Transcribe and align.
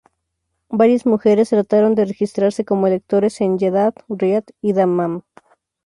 Varias 0.71 1.05
mujeres 1.05 1.49
trataron 1.49 1.93
de 1.93 2.05
registrarse 2.05 2.65
como 2.65 2.87
electores 2.87 3.39
en 3.39 3.59
Jeddah, 3.59 3.93
Riad 4.09 4.45
y 4.59 4.73
Dammam. 4.73 5.21